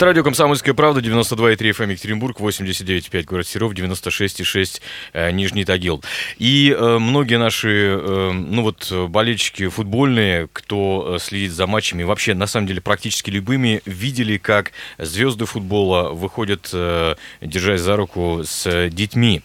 [0.00, 4.80] Это радио «Комсомольская правда», 92,3 FM Екатеринбург, 89,5 город Серов, 96,6
[5.12, 6.02] э, Нижний Тагил.
[6.38, 12.32] И э, многие наши, э, ну вот, болельщики футбольные, кто э, следит за матчами, вообще,
[12.32, 18.88] на самом деле, практически любыми, видели, как звезды футбола выходят, э, держась за руку с
[18.88, 19.42] детьми.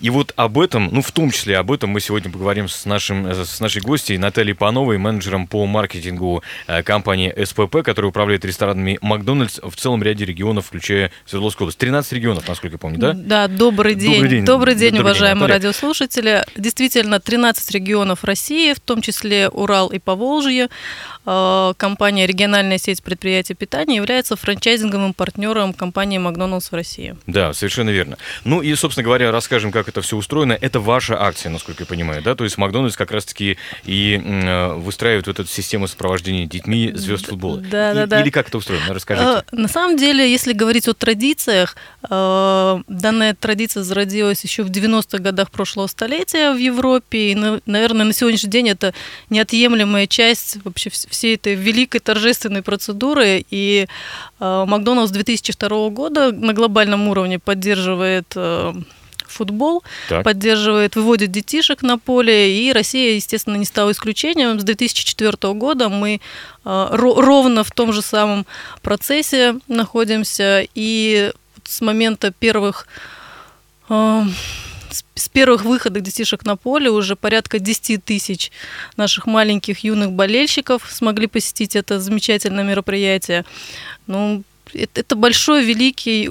[0.00, 3.26] И вот об этом, ну, в том числе об этом мы сегодня поговорим с, нашим,
[3.26, 8.98] э, с нашей гостьей Натальей Пановой, менеджером по маркетингу э, компании СПП, которая управляет ресторанами
[9.00, 11.78] Макдональдс в целом ряде регионов, включая Свердловскую область.
[11.78, 13.12] 13 регионов, насколько я помню, да?
[13.14, 14.14] Да, добрый день.
[14.14, 16.44] Добрый день, добрый день добрый уважаемые день, радиослушатели.
[16.56, 20.68] Действительно, 13 регионов России, в том числе Урал и Поволжье.
[21.26, 27.16] Э, Компания «Региональная сеть предприятий питания» является франчайзинговым партнером компании «Макдоналдс» в России.
[27.26, 28.16] Да, совершенно верно.
[28.44, 30.52] Ну и, собственно говоря, расскажем, как это все устроено.
[30.60, 32.34] Это ваша акция, насколько я понимаю, да?
[32.34, 37.56] То есть Макдональдс как раз-таки и э, выстраивает вот эту систему сопровождения детьми звезд футбола.
[37.58, 38.20] Да, И- да, да.
[38.20, 38.92] Или как это устроено?
[38.92, 39.42] Расскажите.
[39.50, 41.76] Э, На самом деле, если говорить о традициях,
[42.10, 47.32] э, данная традиция зародилась еще в 90-х годах прошлого столетия в Европе.
[47.32, 48.92] И, на- наверное, на сегодняшний день это
[49.30, 53.46] неотъемлемая часть вообще вс- всей этой великой торжественной процедуры.
[53.50, 53.86] И
[54.40, 58.26] э, Макдоналдс с 2002 года на глобальном уровне поддерживает
[59.30, 60.24] футбол, Так.
[60.24, 64.58] поддерживает, выводит детишек на поле, и Россия, естественно, не стала исключением.
[64.60, 66.20] С 2004 года мы
[66.64, 68.46] э, ро- ровно в том же самом
[68.82, 71.32] процессе находимся, и
[71.64, 72.86] с момента первых
[73.88, 74.22] э,
[74.90, 78.50] с- с первых выходов детишек на поле уже порядка 10 тысяч
[78.96, 83.44] наших маленьких юных болельщиков смогли посетить это замечательное мероприятие.
[84.06, 86.30] Ну, это, это большой, великий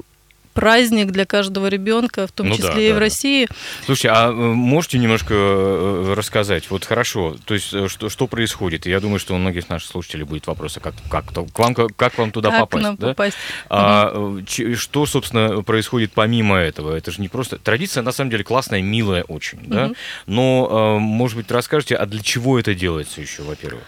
[0.57, 3.01] праздник для каждого ребенка, в том Ну да, числе и да, в да.
[3.01, 3.47] России.
[3.85, 6.71] Слушайте, а э, можете немножко э, рассказать?
[6.71, 8.87] Вот хорошо, то есть э, что, что происходит?
[8.87, 11.75] Я думаю, что у многих наших слушателей будет вопрос, а как, как, то- к вам,
[11.75, 12.83] как вам туда как попасть?
[12.83, 13.07] нам да?
[13.09, 13.37] попасть?
[13.69, 16.95] А э, че- что, собственно, происходит помимо этого?
[16.95, 17.59] Это же не просто...
[17.59, 19.85] Традиция, на самом деле, классная, милая очень, да?
[19.85, 19.95] Мгм.
[20.25, 23.83] Но, может быть, расскажете, а для чего это делается еще, во-первых?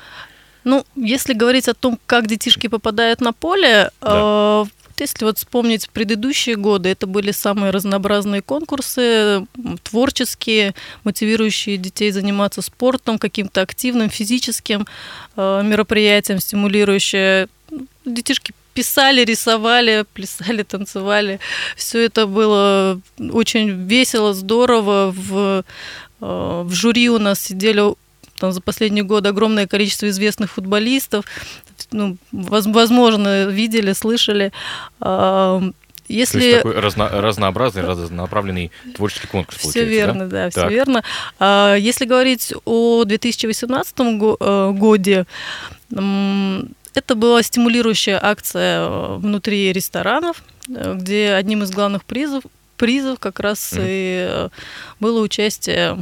[0.65, 4.65] Ну, если говорить о том, как детишки попадают на поле, Да.
[4.65, 4.65] э,
[5.03, 9.45] если вот вспомнить предыдущие годы, это были самые разнообразные конкурсы,
[9.83, 10.73] творческие,
[11.03, 14.87] мотивирующие детей заниматься спортом, каким-то активным физическим
[15.35, 17.47] э, мероприятием, стимулирующие.
[18.05, 21.39] Детишки писали, рисовали, плясали, танцевали.
[21.75, 25.13] Все это было очень весело, здорово.
[25.15, 25.63] В,
[26.21, 27.93] э, в жюри у нас сидели
[28.39, 31.25] там за последние годы огромное количество известных футболистов.
[31.91, 34.51] Ну, воз- возможно, видели, слышали.
[35.01, 40.71] А, То есть Если такой разно- разнообразный, разнонаправленный творческий конкурс все верно, да, все Так.
[40.71, 41.03] верно.
[41.39, 45.25] А, Если говорить о 2018 го- э, годе,
[45.91, 52.43] это была стимулирующая акция э, внутри ресторанов, э, где одним из главных призов
[52.77, 53.81] призов как раз Мгм.
[53.85, 54.47] и
[54.99, 55.97] было участие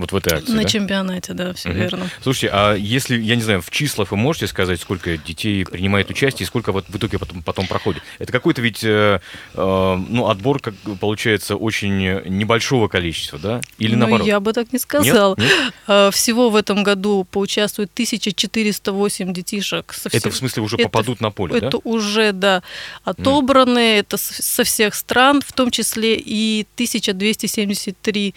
[0.00, 0.68] Вот в этой акции, на да?
[0.68, 1.78] чемпионате, да, все Мгм.
[1.78, 2.10] верно.
[2.22, 6.44] Слушайте, а если, я не знаю, в числах вы можете сказать, сколько детей принимает участие
[6.44, 8.02] и сколько вот в итоге потом, потом проходит?
[8.18, 9.20] Это какой-то ведь, э,
[9.54, 11.98] э, ну, отбор, как получается, очень
[12.30, 13.60] небольшого количества, да?
[13.76, 14.26] Или Ну, наоборот?
[14.26, 14.82] я бы так не Нет?
[14.82, 15.36] сказала.
[15.38, 15.74] Нет?
[15.86, 19.92] Э, Всего в этом году поучаствует 1408 детишек.
[19.92, 21.78] со Это всех- в смысле уже это- попадут на поле, Это да?
[21.84, 22.62] уже, да,
[23.04, 28.34] отобраны, это с- со всех стран, в том числе и 1273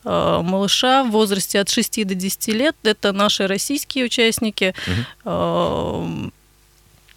[0.03, 2.75] малыша в возрасте от 6 до 10 лет.
[2.83, 4.73] Это наши российские участники.
[5.25, 6.29] Э,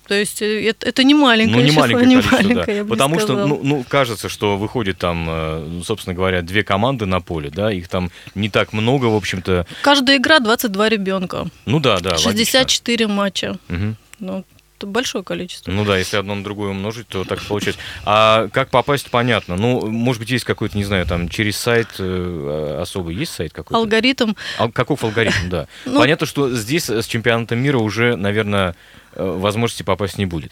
[0.06, 2.72] То есть э, это, это не маленькое Ну, не число, маленькое не количество, маленькое, да.
[2.72, 3.46] я бы Потому что, сказала.
[3.46, 7.72] ну, ну, кажется, что выходит там, э, ну, собственно говоря, две команды на поле, да,
[7.72, 9.66] их там не так много, в общем-то.
[9.82, 12.32] Каждая игра 22 ребенка, Ну да, да, логично.
[12.32, 13.56] 64 матча.
[13.68, 13.96] Мгм.
[14.20, 14.44] Ну,
[14.82, 15.70] большое количество.
[15.70, 17.80] Ну да, если одно на другое умножить, то так получается.
[18.04, 19.56] А как попасть, понятно.
[19.56, 23.76] Ну, может быть, есть какой-то, не знаю, там, через сайт э, особый, есть сайт какой-то?
[23.78, 25.66] Алгоритм Ал- каков алгоритм, да.
[25.84, 28.74] Ну- Понятно, что здесь э, с чемпионатом мира уже, наверное,
[29.14, 30.50] э, возможности попасть не будет.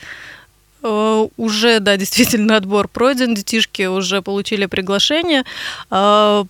[0.83, 5.45] Э, Уже, да, действительно, отбор пройден, детишки уже получили приглашение.
[5.91, 6.45] А,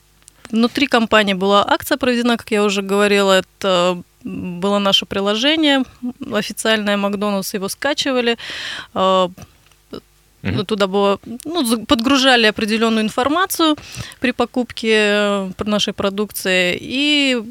[0.50, 5.82] Внутри компании была акция проведена, как я уже говорила, это было наше приложение
[6.32, 8.36] официальное Макдональдс, его скачивали.
[10.42, 10.66] Мгм.
[10.66, 13.76] Туда было, ну, подгружали определенную информацию
[14.18, 17.42] при покупке э, нашей продукции и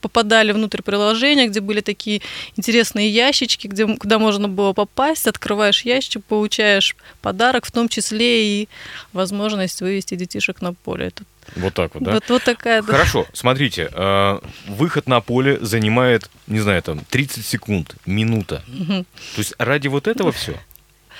[0.00, 2.22] попадали внутрь приложения, где были такие
[2.56, 8.68] интересные ящички, где, куда можно было попасть, открываешь ящик, получаешь подарок, в том числе и
[9.12, 11.08] возможность вывести детишек на поле.
[11.08, 11.24] Это
[11.56, 12.12] Вот так вот, да?
[12.12, 12.92] вот, вот такая да.
[12.92, 18.62] Хорошо, смотрите, э, выход на поле занимает, не знаю, там 30 секунд, минута.
[18.66, 20.58] То есть ради вот этого все?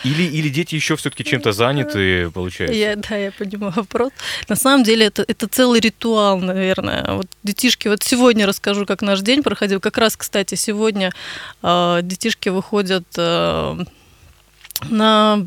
[0.03, 2.77] Или, или дети еще все-таки чем-то заняты, получается?
[2.77, 4.11] Я, да, я понимаю вопрос.
[4.49, 7.13] На самом деле это, это целый ритуал, наверное.
[7.13, 9.81] Вот детишки, вот сегодня расскажу, как наш день проходил.
[9.81, 11.13] Как раз, кстати, сегодня
[11.63, 13.79] э, детишки выходят э,
[14.91, 15.47] на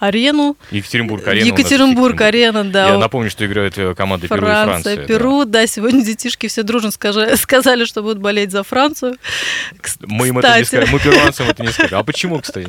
[0.00, 0.56] арену.
[0.70, 1.46] Екатеринбург, арена.
[1.46, 2.20] у нас Екатеринбург, Екатеринбург.
[2.22, 2.88] арена, да.
[2.88, 5.06] Я напомню, что играют э, команды Перу и Франция, Франция.
[5.06, 5.66] Перу, да.
[5.66, 6.90] сегодня детишки все дружно
[7.36, 9.16] сказали, что будут болеть за Францию.
[9.72, 10.06] Да.
[10.08, 11.98] Мы им это не скажем, мы перуанцам это не скажем.
[11.98, 12.68] А почему, кстати?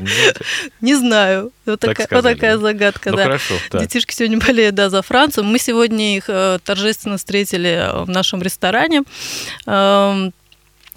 [0.81, 2.57] не знаю, вот, Так такая, сказали, да?
[2.57, 3.24] загадка, Ну да.
[3.24, 3.56] хорошо.
[3.74, 5.45] Детишки сегодня болеют, да, за Францию.
[5.45, 9.04] Мы сегодня их э, торжественно встретили в нашем ресторане.
[9.66, 10.34] Эм,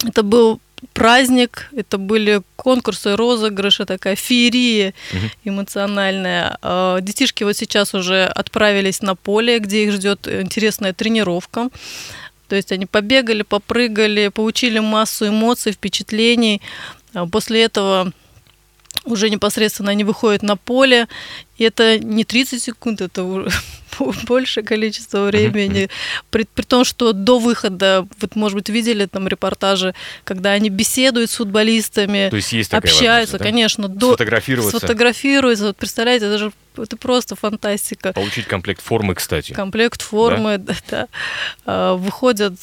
[0.05, 0.59] это был
[0.93, 4.93] праздник, это были конкурсы, розыгрыши, такая феерия
[5.43, 6.57] эмоциональная.
[6.61, 11.69] Э, Детишки вот сейчас уже отправились на поле, где их ждет интересная тренировка.
[12.47, 16.61] То есть они побегали, попрыгали, получили массу эмоций, впечатлений.
[17.13, 18.11] А После этого
[19.05, 21.07] уже непосредственно они выходят на поле,
[21.57, 23.49] и это не 30 секунд, это уже
[24.27, 25.89] большее количество времени.
[26.29, 29.93] При, при том, что до выхода, вот, может быть, видели там репортажи,
[30.23, 33.43] когда они беседуют с футболистами, То есть есть такая общаются, да?
[33.43, 35.65] конечно, до, Сфотографироваться, сфотографируются.
[35.67, 38.11] Вот представляете, это же это просто фантастика.
[38.11, 39.53] получить комплект формы, кстати.
[39.53, 41.07] Комплект формы, да, да.
[41.65, 42.53] А, выходят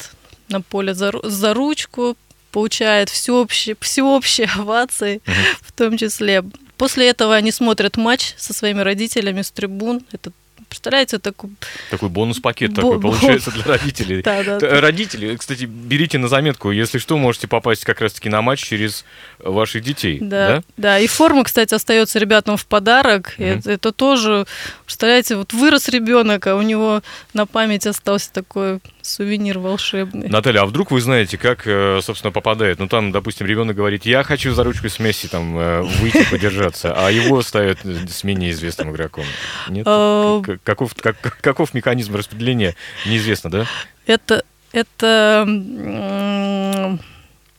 [0.49, 2.15] на поле за, за ручку,
[2.53, 5.35] получают всеобщие, всеобщие овации, Мгм.
[5.61, 6.43] в том числе.
[6.77, 10.01] После этого они смотрят матч со своими родителями с трибун.
[10.11, 10.31] Это,
[10.69, 11.51] представляете, такой...
[11.91, 14.21] Такой бонус-пакет Бо- такой получается для родителей.
[14.25, 14.81] Да, да.
[14.81, 19.05] Родители, кстати, берите на заметку, если что, можете попасть как раз-таки на матч через
[19.39, 20.17] ваших детей.
[20.21, 20.63] Да, Да?
[20.77, 20.99] да.
[20.99, 23.35] И форма, кстати, остается ребятам в подарок.
[23.37, 23.47] Мгм.
[23.59, 24.45] Это, это тоже,
[24.85, 27.01] представляете, вот вырос ребенок, а у него
[27.33, 30.29] на память остался такой сувенир волшебный.
[30.29, 32.79] Наталья, а вдруг вы знаете, как, э, собственно, попадает?
[32.79, 36.93] Ну, там, допустим, ребенок говорит, я хочу за ручку с Месси там э, выйти, подержаться,
[36.95, 39.25] а его ставят э, с менее известным игроком.
[39.69, 39.85] Нет?
[39.87, 43.65] А, Каков, как- каков механизм распределения, неизвестно, да?
[44.07, 45.45] Это, это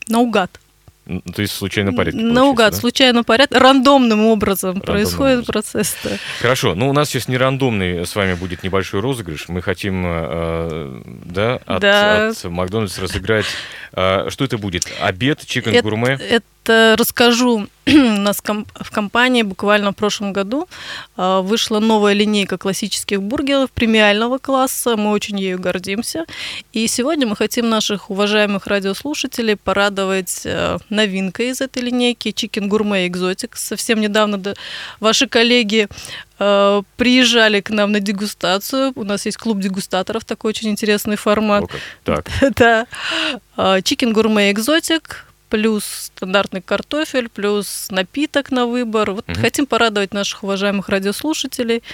[0.08, 0.61] наугад.
[1.34, 2.20] То есть в случайном порядке.
[2.20, 2.78] Наугад, да?
[2.78, 5.52] случайно порядок, рандомным образом Рандомным происходит образом.
[5.52, 5.96] процесс.
[6.02, 6.10] да.
[6.40, 9.48] Хорошо, ну у нас сейчас не рандомный с вами будет небольшой розыгрыш.
[9.48, 12.28] Мы хотим, э, да, от, Да.
[12.28, 13.46] от Макдональдс разыграть.
[13.92, 14.86] э, что это будет?
[15.00, 16.18] Обед, чикен гурме?
[16.20, 17.66] Это расскажу.
[17.87, 20.69] У нас в компании буквально в прошлом году
[21.16, 24.96] а, вышла новая линейка классических бургеров премиального класса.
[24.96, 26.25] Мы очень ею гордимся.
[26.72, 33.06] И сегодня мы хотим наших уважаемых радиослушателей порадовать э, новинкой из этой линейки Chicken Gourmet
[33.06, 33.50] Exotic.
[33.55, 34.55] Совсем недавно да,
[35.00, 35.88] ваши коллеги
[36.38, 38.93] э, приезжали к нам на дегустацию.
[38.94, 41.64] У нас есть клуб дегустаторов, такой очень интересный формат.
[41.64, 41.67] О,
[42.05, 42.25] как.
[42.25, 42.87] Так, Да.
[43.56, 45.02] Chicken Gourmet Exotic
[45.54, 49.12] плюс стандартный картофель, плюс напиток на выбор.
[49.12, 49.40] Вот Мгм.
[49.40, 51.84] хотим порадовать наших уважаемых радиослушателей.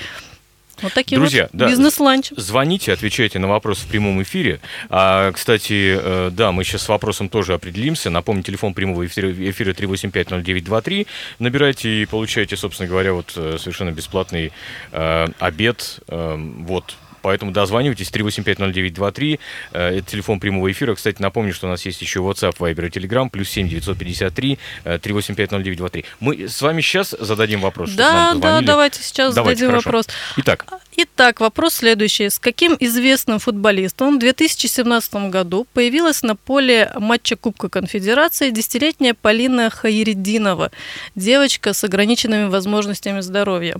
[0.80, 1.68] Вот таким Друзья, вот да.
[1.68, 2.30] бизнес-ланч.
[2.38, 4.60] Звоните, отвечайте на вопрос в прямом эфире.
[4.88, 8.08] А, кстати, э, да, мы сейчас с вопросом тоже определимся.
[8.08, 11.06] Напомню, телефон прямого эфира, эфира 3850923.
[11.38, 14.52] Набирайте и получайте, собственно говоря, вот э, совершенно бесплатный
[14.92, 16.00] э, обед.
[16.08, 16.96] Э, вот.
[17.22, 19.38] Поэтому дозванивайтесь 3850923.
[19.72, 20.94] Э, Это телефон прямого эфира.
[20.94, 23.28] Кстати, напомню, что у нас есть еще WhatsApp, Viber и Telegram.
[23.30, 26.04] Плюс 7 953 э, 3850923.
[26.20, 27.90] Мы с вами сейчас зададим вопрос.
[27.92, 29.88] Да, да, давайте сейчас Давайте, зададим хорошо.
[29.88, 30.06] вопрос.
[30.36, 32.28] Итак, Итак, вопрос следующий.
[32.28, 39.70] С каким известным футболистом в 2017 году появилась на поле матча Кубка Конфедерации десятилетняя Полина
[39.70, 40.70] Хаиридинова,
[41.14, 43.76] девочка с ограниченными возможностями здоровья?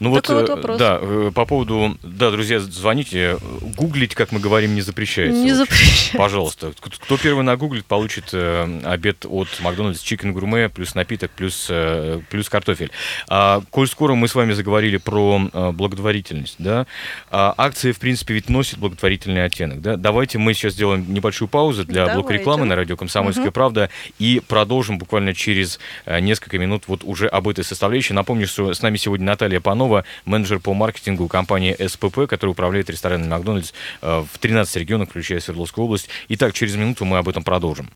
[0.00, 0.78] Ну вот, Такой вот э, вопрос.
[0.78, 3.38] да, э, по поводу, да, друзья, звоните,
[3.76, 5.40] гуглить, как мы говорим, не запрещается.
[5.40, 6.18] Не запрещается.
[6.18, 12.20] Пожалуйста, кто первый нагуглит, получит э, обед от Макдональдс Chicken Gourmet, плюс напиток, плюс, э,
[12.30, 12.90] плюс картофель.
[13.28, 16.86] А, коль скоро мы с вами заговорили про э, благотворительность, да,
[17.30, 21.84] а, акция, в принципе, ведь носит благотворительный оттенок, да, давайте мы сейчас сделаем небольшую паузу
[21.84, 22.38] для блока Давайте.
[22.40, 27.48] рекламы на радио «Комсомольская правда» и продолжим буквально через э, несколько минут вот уже об
[27.48, 28.14] этой составляющей.
[28.14, 33.28] Напомню, что с нами сегодня Наталья Панова, менеджер по маркетингу компании СПП, которая управляет ресторанами
[33.28, 36.08] Макдональдс э, в 13 регионах, включая Свердловскую область.
[36.28, 37.90] Итак, через минуту мы об этом продолжим.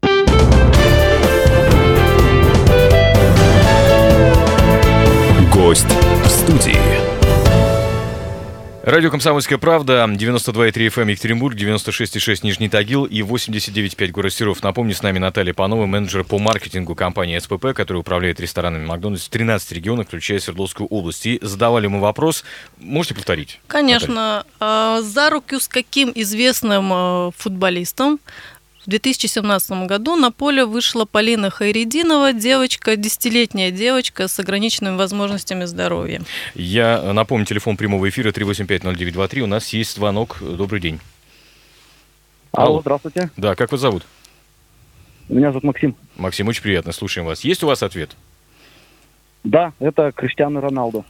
[5.52, 5.86] Гость
[6.24, 7.17] в студии.
[8.88, 14.62] Радио «Комсомольская правда», 92,3 FM эм Екатеринбург, 96,6 Нижний Тагил и 89,5 город Серов.
[14.62, 19.28] Напомню, с нами Наталья Панова, менеджер по маркетингу компании СПП, которая управляет ресторанами Макдональдс в
[19.28, 21.26] 13 регионах, включая Свердловскую область.
[21.26, 22.44] И задавали мы вопрос,
[22.78, 23.60] можете повторить?
[23.66, 24.46] Конечно.
[24.58, 25.02] Наталья?
[25.02, 28.18] За руку с каким известным э, футболистом
[28.88, 36.22] в 2017 году на поле вышла Полина Хайрединова, девочка, десятилетняя девочка с ограниченными возможностями здоровья.
[36.54, 39.40] Я напомню, телефон прямого эфира 3850923.
[39.40, 40.38] У нас есть звонок.
[40.40, 41.00] Добрый день.
[42.52, 43.30] Алло, Алло здравствуйте.
[43.36, 44.06] Да, как вас зовут?
[45.28, 45.94] Меня зовут Максим.
[46.16, 47.44] Максим, очень приятно, слушаем вас.
[47.44, 48.16] Есть у вас ответ?
[49.44, 51.04] Да, это Криштиану Роналду.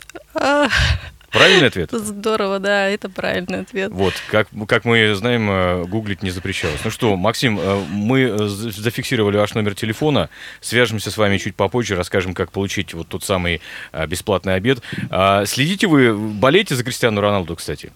[1.30, 1.90] Правильный ответ?
[1.92, 3.92] Здорово, да, это правильный ответ.
[3.92, 6.80] Вот, как, как мы знаем, э, гуглить не запрещалось.
[6.84, 10.30] Ну что, Максим, э, мы э, зафиксировали ваш номер телефона,
[10.60, 13.60] свяжемся с вами чуть попозже, расскажем, как получить вот тот самый
[14.06, 14.78] бесплатный обед.
[15.10, 17.92] А следите вы, болеете за Кристиану Роналду, кстати?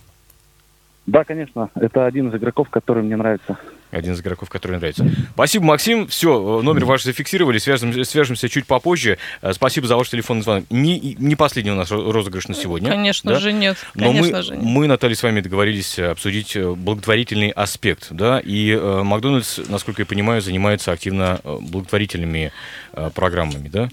[1.07, 3.59] Да, конечно, это один из игроков, который мне нравится.
[3.93, 5.07] Один из игроков, который нравится.
[5.35, 6.09] Спасибо, Максим.
[6.09, 7.59] Все, э, номер ваш зафиксировали.
[7.59, 9.19] Свяжем, свяжемся чуть попозже.
[9.43, 10.65] Э, спасибо за ваш телефонный звонок.
[10.71, 12.91] Не, не последний у нас розыгрыш на сегодня.
[12.91, 13.39] Конечно да?
[13.39, 13.77] же нет.
[13.93, 14.65] Конечно Но мы, же нет.
[14.65, 18.09] мы, Наталья, с вами договорились обсудить э, благотворительный аспект.
[18.11, 18.41] Да?
[18.41, 22.51] И э, Макдональдс, насколько я понимаю, занимается активно благотворительными
[22.95, 23.69] э, программами.
[23.69, 23.91] Да?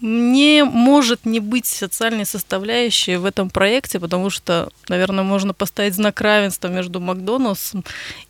[0.00, 6.20] не может не быть социальной составляющей в этом проекте, потому что, наверное, можно поставить знак
[6.20, 7.84] равенства между Макдональдсом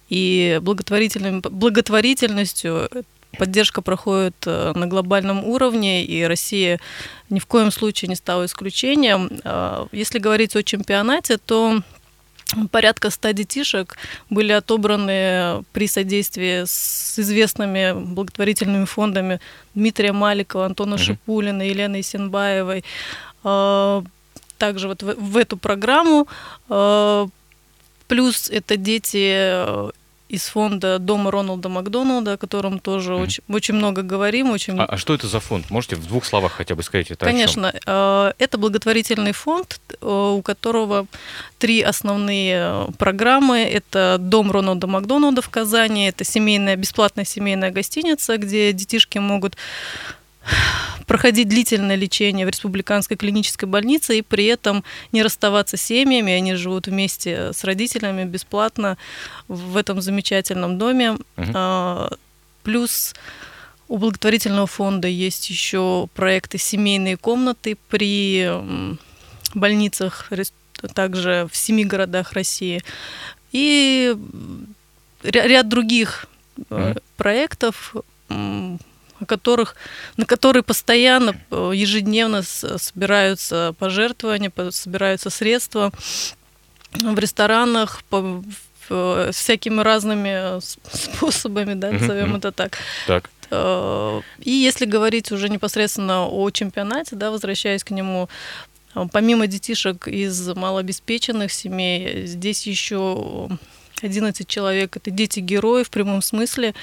[0.09, 2.88] и благотворительностью.
[3.37, 6.81] Поддержка проходит э, на глобальном уровне, и Россия
[7.29, 9.29] ни в коем случае не стала исключением.
[9.45, 11.83] А, если говорить о чемпионате, то
[12.71, 13.99] Порядка 100 детишек
[14.31, 19.38] были отобраны при содействии с известными благотворительными фондами
[19.75, 21.03] Дмитрия Маликова, Антона угу.
[21.03, 22.85] Шипулина, Елены Сенбаевой.
[23.45, 24.03] А,
[24.57, 26.27] также вот в, эту программу.
[28.09, 29.93] Плюс это дети
[30.28, 33.23] из фонда Дома Роналда Макдоналда, о котором тоже mm.
[33.23, 34.50] очень, очень много говорим.
[34.50, 34.78] Очень...
[34.78, 35.70] А, а что это за фонд?
[35.70, 37.25] Можете в двух словах хотя бы сказать это?
[37.25, 37.73] Конечно.
[37.87, 41.06] Э, это благотворительный фонд, э, у которого
[41.58, 43.61] три основные программы.
[43.61, 49.56] Это Дом Роналда Макдоналда в Казани, это семейная, бесплатная семейная гостиница, где детишки могут
[51.07, 56.33] проходить длительное лечение в республиканской клинической больнице и при этом не расставаться с семьями.
[56.33, 58.99] Они живут вместе с родителями бесплатно
[59.49, 61.17] в этом замечательном доме.
[61.37, 62.17] Угу.
[62.62, 63.14] Плюс
[63.88, 68.50] у благотворительного фонда есть еще проекты «Семейные комнаты» при
[69.55, 70.31] больницах,
[70.95, 72.83] также в семи городах России.
[73.52, 74.14] И
[75.23, 76.26] ряд других
[76.69, 77.97] mm проектов,
[79.20, 79.76] о которых,
[80.16, 85.92] на которые постоянно, э, ежедневно собираются пожертвования, собираются средства
[86.92, 88.42] в ресторанах, по,
[88.90, 92.78] э, всякими разными способами, да, назовем это так.
[93.06, 93.30] Так.
[93.50, 98.28] Э, и если говорить уже непосредственно о чемпионате, да, возвращаясь к нему,
[99.12, 103.48] помимо детишек из малообеспеченных семей, здесь еще
[104.02, 104.97] 11 человек.
[104.97, 106.75] Это дети герои в прямом смысле.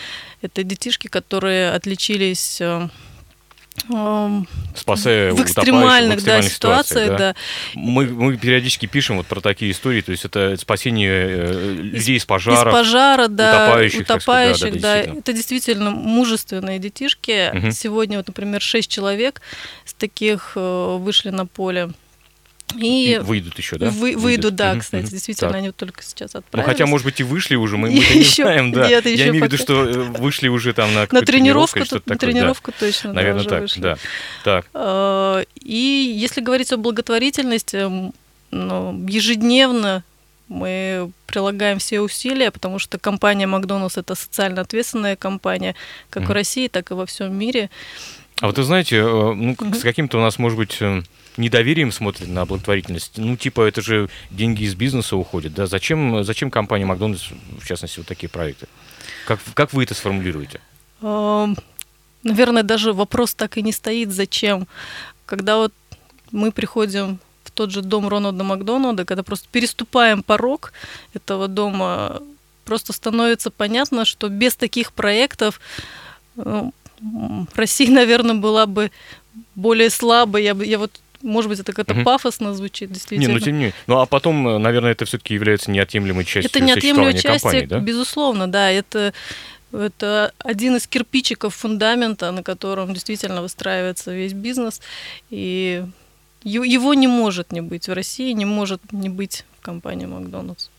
[0.41, 2.87] Это детишки, которые отличились э,
[3.89, 7.09] эм, спасая в экстремальных, в экстремальных да, ситуациях.
[7.09, 7.17] Да.
[7.17, 7.35] Да.
[7.75, 12.25] Мы, мы периодически пишем вот про такие истории, то есть это спасение э, людей из,
[12.25, 17.55] пожара, из пожара, да, утопающих, утопающих сказать, да, да, да, это действительно мужественные детишки.
[17.55, 17.71] Угу.
[17.71, 19.41] Сегодня вот, например, шесть человек
[19.85, 21.91] с таких э, вышли на поле.
[22.77, 23.89] И, и выйдут еще, да?
[23.89, 25.57] Вы, выйдут, выйдут, да, кстати, действительно, так.
[25.57, 26.67] они вот только сейчас отправились.
[26.67, 28.87] Ну, хотя, может быть, и вышли уже, мы, мы не знаем, да.
[28.87, 32.17] Нет, Я имею в виду, что э, вышли уже там на, на тренировку, на такое,
[32.17, 32.77] тренировку да.
[32.79, 33.81] точно, Наверное, да, так, вышли.
[33.81, 33.97] да.
[34.43, 34.65] Так.
[34.73, 38.11] А, и если говорить о благотворительности,
[38.51, 40.03] ну, ежедневно
[40.47, 45.75] мы прилагаем все усилия, потому что компания Макдоналдс это социально ответственная компания,
[46.09, 46.27] как mm.
[46.27, 47.69] в России, так и во всем мире.
[48.41, 51.03] А вот вы знаете, э, ну, с каким-то у нас, может быть, э,
[51.37, 53.17] недоверием смотрит на благотворительность.
[53.17, 55.67] Ну, типа, это же деньги из бизнеса уходят, да?
[55.67, 58.67] Зачем, зачем компания Макдональдс, в частности, вот такие проекты?
[59.25, 60.59] Как, как вы это сформулируете?
[61.01, 64.67] Наверное, даже вопрос так и не стоит, зачем.
[65.25, 65.73] Когда вот
[66.31, 70.73] мы приходим в тот же дом Рональда Макдональда, когда просто переступаем порог
[71.13, 72.21] этого дома,
[72.65, 75.61] просто становится понятно, что без таких проектов
[76.35, 76.73] ну,
[77.55, 78.91] Россия, наверное, была бы
[79.55, 80.43] более слабой.
[80.43, 82.03] Я, я вот может быть, это как-то Мгм.
[82.03, 83.33] пафосно звучит, Не, действительно.
[83.33, 83.73] ну тем не менее.
[83.87, 87.79] Ну а потом, э, наверное, это все-таки является неотъемлемой частью Это неотъемлемая часть, компании, да?
[87.79, 88.69] безусловно, да.
[88.69, 89.11] Это,
[89.71, 94.81] это один из кирпичиков фундамента, на котором действительно выстраивается весь бизнес.
[95.31, 95.83] И
[96.43, 100.69] его не может не быть в России, не может не быть в компании Макдональдс.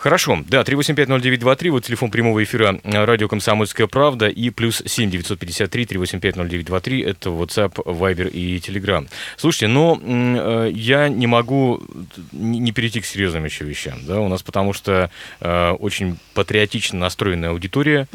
[0.00, 5.84] Хорошо, да, 3850923, вот телефон прямого эфира э, радио «Комсомольская правда» и плюс 7 953
[5.84, 9.06] 3850923, это WhatsApp, Viber и Telegram.
[9.36, 11.82] Слушайте, но м, э, я не могу
[12.32, 15.10] не перейти к серьезным еще вещам, да, у нас потому что
[15.42, 18.08] э, очень патриотично настроенная аудитория,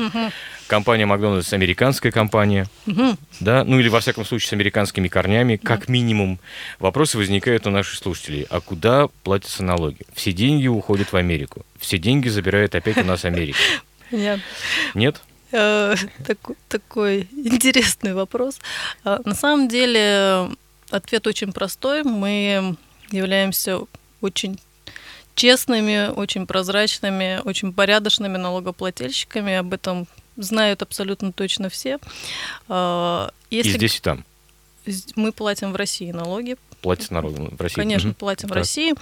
[0.66, 3.16] компания Макдональдс американская компания, Мгм.
[3.40, 6.40] да, ну или во всяком случае с американскими корнями, как минимум.
[6.80, 8.48] Вопросы возникают у наших слушателей.
[8.50, 10.00] А куда платятся налоги?
[10.16, 11.64] Все деньги уходят в Америку.
[11.80, 13.60] Все деньги забирает опять у нас Америка.
[14.12, 14.44] Понятно.
[14.94, 15.22] Нет?
[15.52, 15.96] Э,
[16.70, 18.60] Такой интересный вопрос.
[19.04, 20.50] А, На самом деле
[20.90, 22.04] ответ очень простой.
[22.04, 22.76] Мы
[23.12, 23.80] являемся
[24.22, 24.60] очень
[25.36, 29.54] честными, очень прозрачными, очень порядочными налогоплательщиками.
[29.56, 32.00] Об этом знают абсолютно точно все.
[32.70, 34.26] А, И Если здесь, и там.
[35.16, 37.76] Мы платим в России налоги, Платят народу в России.
[37.76, 38.16] Конечно, Мгм.
[38.16, 38.58] платим в Так.
[38.60, 38.94] России.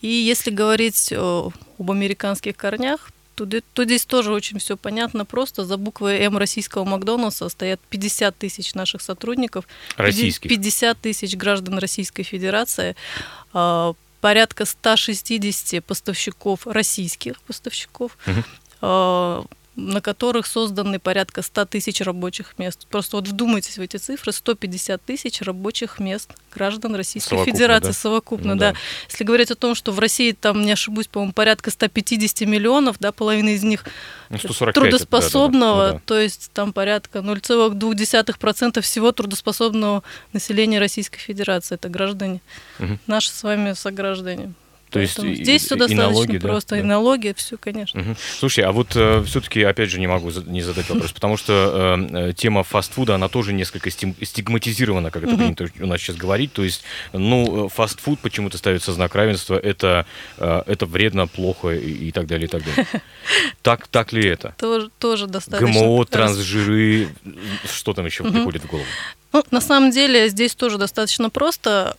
[0.00, 5.24] И если говорить э, об американских корнях, то, то здесь тоже очень все понятно.
[5.24, 10.50] Просто за буквой М российского Макдональдса стоят 50 тысяч наших сотрудников, Российских.
[10.50, 12.96] 50 тысяч граждан Российской Федерации,
[13.52, 18.44] а, порядка 160 поставщиков, российских поставщиков, Мгм.
[19.76, 22.86] На которых созданы порядка 100 тысяч рабочих мест.
[22.90, 24.32] Просто вот вдумайтесь в эти цифры.
[24.32, 27.92] 150 тысяч рабочих мест граждан Российской Совокупно, Федерации да?
[27.92, 28.72] совокупно, Ну да.
[28.72, 28.78] да.
[29.08, 33.12] Если говорить о том, что в России, там, не ошибусь, по-моему, порядка 150 миллионов, да,
[33.12, 33.84] половина из них
[34.28, 35.92] Ну, 145 это, трудоспособного, да, да, да.
[35.92, 36.02] Ну да.
[36.04, 41.76] то есть там порядка 0,2% всего трудоспособного населения Российской Федерации.
[41.76, 42.40] Это граждане,
[42.78, 42.98] Мгм.
[43.06, 44.52] наши с вами сограждане.
[44.90, 46.76] То есть Поэтому и- здесь все и достаточно налоги, да, просто.
[46.76, 46.86] И да.
[46.86, 48.00] налоги, все, конечно.
[48.00, 48.16] Мгм.
[48.38, 52.32] Слушай, а вот все-таки, опять же, не могу не задать вопрос, потому что э, э,
[52.32, 56.52] тема фастфуда, она тоже несколько стигматизирована, как это принято у нас сейчас говорить.
[56.52, 56.82] То есть,
[57.12, 60.06] ну, э, фастфуд почему-то ставится знак равенства, это,
[60.38, 62.86] э, это вредно, плохо и, и так далее, и так далее.
[63.62, 64.54] Так, так ли это?
[64.58, 65.66] Тоже, тоже достаточно.
[65.72, 67.08] ГМО, трансжиры,
[67.70, 68.86] что там еще приходит в голову?
[69.32, 71.96] Ну, на самом деле здесь тоже достаточно просто.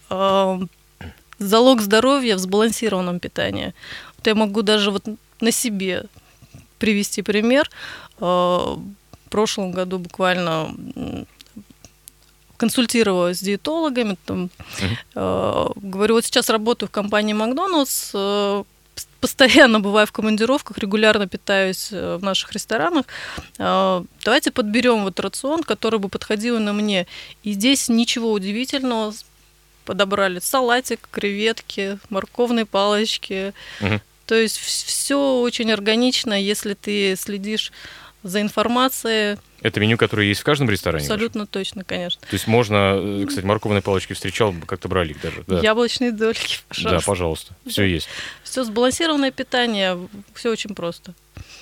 [1.41, 3.73] Залог здоровья в сбалансированном питании.
[4.17, 5.05] Вот я могу даже вот
[5.41, 6.03] на себе
[6.79, 7.69] привести пример.
[8.19, 8.25] Э,
[9.25, 10.75] В прошлом году буквально
[12.57, 14.17] консультировалась с диетологами.
[14.25, 14.49] Там,
[15.15, 18.63] э, говорю, вот сейчас работаю в компании Макдональдс, э,
[18.95, 23.05] пс- постоянно бываю в командировках, регулярно питаюсь э, в наших ресторанах.
[23.57, 27.07] Давайте подберем вот рацион, который бы подходил на мне.
[27.43, 29.13] И здесь ничего удивительного.
[29.85, 33.53] Подобрали салатик, креветки, морковные палочки.
[33.79, 34.01] Мгм.
[34.25, 37.71] То есть все очень органично, если ты следишь
[38.23, 39.37] за информацией.
[39.61, 41.03] Это меню, которое есть в каждом ресторане?
[41.03, 41.15] вашем?
[41.15, 42.21] Абсолютно точно, конечно.
[42.21, 45.43] То есть можно, э, кстати, морковные палочки встречал, как-то брали их даже.
[45.47, 47.05] Да, Яблочные дольки, да пожалуйста.
[47.05, 48.07] пожалуйста, все есть.
[48.43, 49.97] Все сбалансированное питание,
[50.33, 51.13] все очень просто.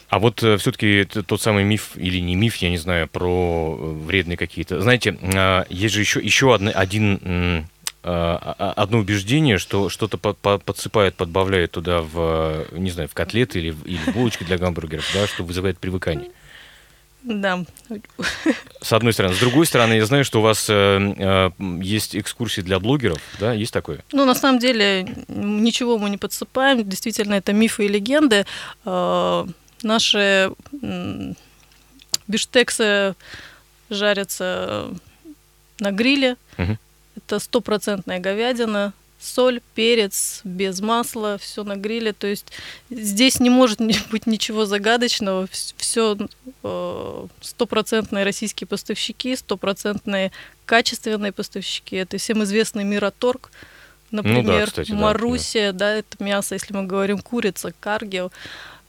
[0.10, 4.38] А вот все-таки тот самый миф или не миф, я не знаю, про э, вредные
[4.38, 4.82] какие-то.
[4.82, 7.64] Знаете, а, есть же еще, еще один, а,
[8.02, 13.60] одно убеждение, что что-то по- по- подсыпают, подбавляют туда в, э, не знаю, в котлеты
[13.60, 16.30] или, в- или в булочки для гамбургеров, да, что вызывает привыкание.
[17.24, 17.66] Да.
[18.82, 19.36] С одной стороны.
[19.36, 20.74] С другой стороны, я знаю, что у вас э,
[21.18, 24.00] э, есть экскурсии для блогеров, да, есть такое?
[24.14, 26.88] Ну, на самом деле, ничего мы не подсыпаем.
[26.90, 28.46] Действительно, это мифы и легенды.
[28.86, 29.46] Э,
[29.84, 31.36] Наши м,
[32.28, 33.16] биштексы
[33.90, 34.90] жарятся
[35.80, 36.36] на гриле.
[36.58, 36.78] Мгм.
[37.26, 42.14] Это стопроцентная говядина, соль, перец, без масла, все на гриле.
[42.14, 42.52] То есть
[42.90, 43.80] здесь не может
[44.12, 45.48] быть ничего загадочного.
[45.52, 46.18] Все
[47.42, 50.32] стопроцентные российские поставщики, стопроцентные
[50.66, 51.98] качественные поставщики.
[51.98, 53.52] Это всем известный Мираторг,
[54.12, 58.32] например, Ну кстати, да, Маруссия, да, это мясо, если мы говорим курица, каргил,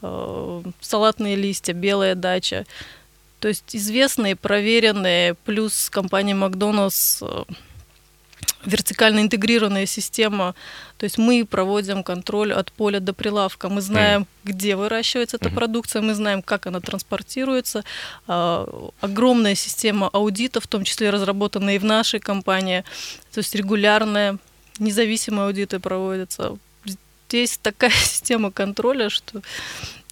[0.01, 2.65] э, салатные листья, белая дача.
[3.39, 7.43] То есть известные, проверенные, плюс компания Макдональдс э,
[8.65, 10.53] вертикально интегрированная система.
[10.97, 13.69] То есть мы проводим контроль от поля до прилавка.
[13.69, 15.55] Мы знаем, где выращивается эта Мгм.
[15.55, 17.83] продукция, мы знаем, как она транспортируется.
[18.27, 18.67] А,
[19.01, 22.83] Огромная система аудита, в том числе разработанная и в нашей компании.
[23.31, 24.37] То есть регулярная,
[24.79, 26.57] независимые аудиты проводятся.
[27.29, 29.41] Здесь такая система контроля, что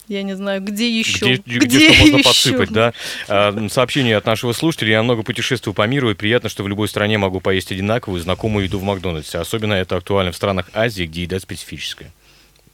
[0.09, 1.35] я не знаю, где еще.
[1.35, 2.93] Где, где, где что можно подсыпать, да?
[3.27, 4.93] А, сообщение от нашего слушателя.
[4.93, 8.65] Я много путешествую по миру, и приятно, что в любой стране могу поесть одинаковую, знакомую
[8.65, 9.37] еду в Макдональдсе.
[9.37, 12.11] Особенно это актуально в странах Азии, где еда специфическая.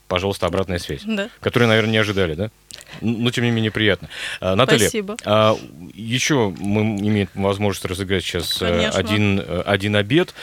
[0.08, 1.02] Пожалуйста, обратная связь.
[1.06, 1.30] Да.
[1.42, 2.52] Которую, наверное, не ожидали, да?
[3.02, 4.10] Но, тем не менее, приятно.
[4.42, 5.18] А, Наталья, Спасибо.
[5.26, 5.58] а,
[5.94, 9.00] еще мы имеем возможность разыграть сейчас э, Конечно.
[9.00, 10.34] один, э, один обед.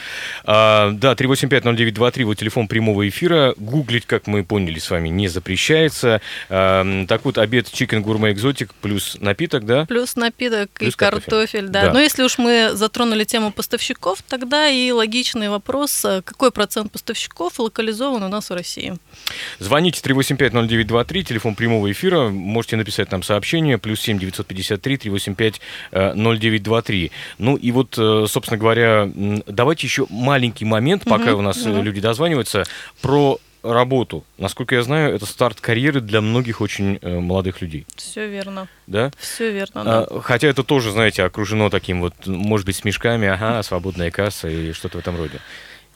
[0.44, 3.54] А, да, 3850923, вот телефон прямого эфира.
[3.56, 6.20] Гуглить, как мы поняли с вами, не запрещается.
[6.48, 9.86] А, так вот, обед Chicken Gourmet Exotic плюс напиток, да?
[9.86, 11.30] Плюс напиток Плюс и картофель.
[11.30, 11.86] картофель, да.
[11.86, 11.92] Да.
[11.92, 17.58] Но если уж мы затронули тему поставщиков, тогда и логичный вопрос, э, какой процент поставщиков
[17.58, 18.98] локализован у нас в России.
[19.58, 22.21] Звоните 3850923, телефон прямого эфира.
[22.30, 23.78] Можете написать нам сообщение.
[23.78, 25.60] Плюс 7 953 385
[25.92, 27.10] э, 0923.
[27.38, 29.08] Ну и вот, э, собственно говоря,
[29.46, 31.82] давайте еще маленький момент, пока Мгм, у нас мгм.
[31.82, 32.64] люди дозваниваются,
[33.00, 34.24] про работу.
[34.38, 37.86] Насколько я знаю, это старт карьеры для многих очень э, молодых людей.
[37.96, 38.66] Все верно.
[38.86, 39.10] Да?
[39.18, 40.00] Все верно, да.
[40.00, 44.72] А, хотя это тоже, знаете, окружено таким вот, может быть, смешками, ага, свободная касса и
[44.72, 45.38] что-то в этом роде.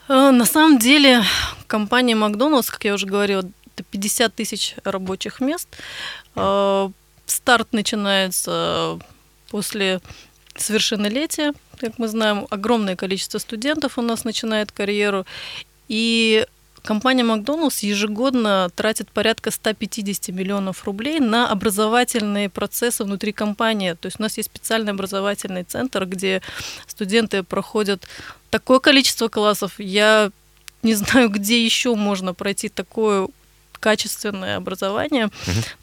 [0.07, 1.21] На самом деле,
[1.67, 3.43] компания Макдоналдс, как я уже говорила,
[3.77, 5.67] это 50 тысяч рабочих мест.
[6.35, 6.89] Э,
[7.25, 8.99] Старт начинается
[9.49, 10.01] после
[10.55, 11.53] совершеннолетия.
[11.77, 15.25] Как мы знаем, огромное количество студентов у нас начинает карьеру.
[15.89, 16.47] И
[16.83, 23.93] компания Макдоналдс ежегодно тратит порядка 150 миллионов рублей на образовательные процессы внутри компании.
[23.93, 26.41] То есть у нас есть специальный образовательный центр, где
[26.87, 28.07] студенты проходят
[28.49, 29.73] такое количество классов.
[29.79, 30.31] Я
[30.81, 33.27] не знаю, где еще можно пройти такое
[33.77, 35.29] качественное образование.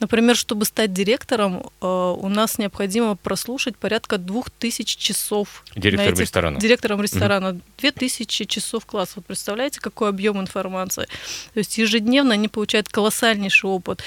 [0.01, 5.65] Например, чтобы стать директором, э, у нас необходимо прослушать порядка двух тысяч часов.
[5.75, 6.61] на Директором этих- ресторана.
[6.61, 7.61] Директором ресторана.
[7.79, 9.13] Две тысячи часов класс.
[9.17, 11.07] Вот представляете, какой объем информации?
[11.55, 14.03] То есть ежедневно они получают колоссальнейший опыт.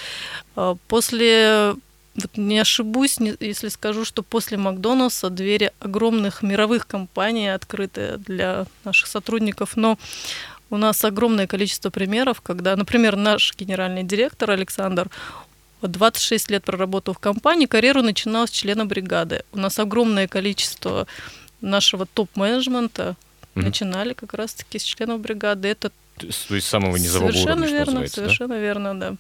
[0.56, 1.76] Э, После
[2.16, 9.06] вот не ошибусь, если скажу, что после Макдональдса двери огромных мировых компаний открыты для наших
[9.08, 10.00] сотрудников, но
[10.70, 15.10] у нас огромное количество примеров, когда, например, наш генеральный директор Александр
[15.82, 19.44] вот 26 лет проработал в компании, карьеру начинал с члена бригады.
[19.52, 21.08] У нас огромное количество
[21.62, 23.16] нашего топ-менеджмента
[23.56, 23.66] Мгм.
[23.66, 25.68] начинали как раз-таки с членов бригады.
[25.70, 26.26] Это То
[26.56, 28.26] есть самого низового совершенно уровня, верно, называется, да?
[28.26, 29.16] совершенно верно, да.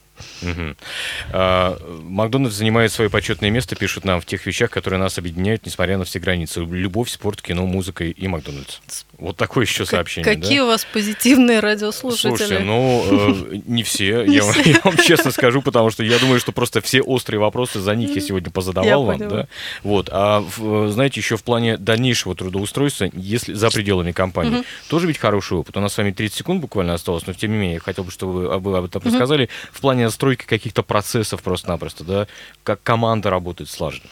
[1.31, 5.97] А, Макдональдс занимает свое почетное место, пишут нам, в тех вещах, которые нас объединяют, несмотря
[5.97, 6.61] на все границы.
[6.61, 8.79] Любовь, спорт, кино, музыка и Макдональдс.
[9.17, 10.23] Вот такое еще сообщение.
[10.35, 10.65] Какие да?
[10.65, 12.29] у вас позитивные радиослушатели?
[12.29, 16.39] Слушайте, ну, э, не все, я, вам- я вам честно скажу, потому что я думаю,
[16.39, 19.29] что просто все острые вопросы за них я сегодня позадавал Я вам, поняла.
[19.29, 19.47] да.
[19.83, 25.17] Вот, а, в- знаете, еще в плане дальнейшего трудоустройства, если за пределами компании, тоже ведь
[25.17, 25.75] хороший опыт.
[25.77, 28.11] У нас с вами 30 секунд буквально осталось, но тем не менее, я хотел бы,
[28.11, 32.27] чтобы вы об, об этом рассказали, в плане настройки каких-то процессов просто-напросто, да,
[32.63, 34.09] как команда работает слаженно.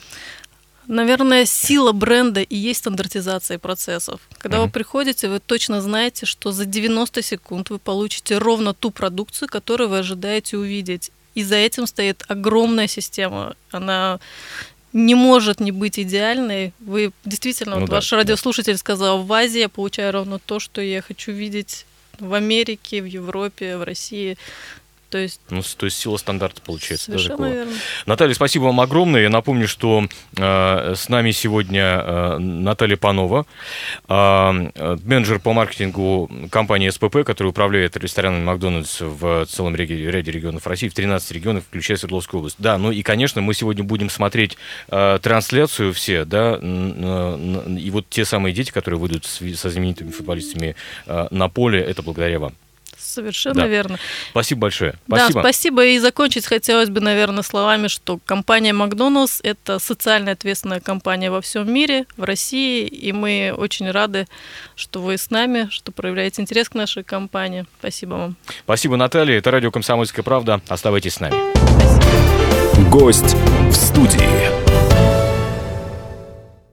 [0.88, 4.20] Наверное, сила бренда и есть стандартизация процессов.
[4.38, 4.66] Когда Мгм.
[4.68, 9.90] вы приходите, вы точно знаете, что за 90 секунд вы получите ровно ту продукцию, которую
[9.90, 11.12] вы ожидаете увидеть.
[11.34, 13.56] И за этим стоит огромная система.
[13.72, 14.20] Она
[14.94, 16.72] не может не быть идеальной.
[16.80, 18.18] Вы действительно, Ну вот да, ваш да.
[18.18, 21.86] радиослушатель сказал, в Азии я получаю ровно то, что я хочу видеть
[22.20, 24.38] в Америке, в Европе, в России.
[25.16, 27.06] То есть Ну, то есть сила стандарта получается.
[27.06, 27.72] совершенно верно.
[28.06, 29.22] Наталья, спасибо вам огромное.
[29.22, 33.46] Я напомню, что э, с нами сегодня э, Наталья Панова,
[34.10, 34.14] э,
[34.76, 40.68] э, менеджер по маркетингу компании СПП, которая управляет ресторанами Макдональдс в целом реги- ряде регионов
[40.68, 42.58] России, в 13 регионах, включая Свердловскую область.
[42.60, 44.58] Да, ну и, конечно, мы сегодня будем смотреть
[44.90, 50.12] э, трансляцию все, да, н- и вот те самые дети, которые выйдут с- со знаменитыми
[50.12, 50.76] футболистами
[51.06, 52.54] э, на поле, это благодаря вам.
[53.16, 53.68] Совершенно Да.
[53.68, 53.98] верно.
[54.32, 54.96] Спасибо большое.
[55.08, 55.86] Да, спасибо.
[55.86, 61.72] И закончить хотелось бы, наверное, словами, что компания Макдоналдс– это социально ответственная компания во всем
[61.72, 64.28] мире, в России, и мы очень рады,
[64.76, 67.66] что вы с нами, что проявляете интерес к нашей компании.
[67.80, 68.36] Спасибо вам.
[68.66, 69.38] Спасибо, Наталья.
[69.38, 70.60] Это радио «Комсомольская правда».
[70.68, 71.36] Оставайтесь с нами.
[71.56, 72.90] Спасибо.
[72.90, 73.34] Гость
[73.70, 74.75] в студии.